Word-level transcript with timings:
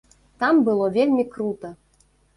Там 0.43 0.61
было 0.69 0.89
вельмі 0.97 1.27
крута! 1.37 1.75